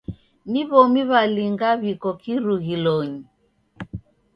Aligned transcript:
Ni 0.51 0.61
w'omi 0.69 1.01
w'alinga 1.09 1.69
w'iko 1.81 2.09
kirughilonyi? 2.21 3.21